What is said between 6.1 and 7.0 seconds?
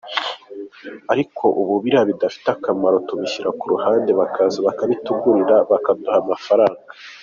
amafaranga.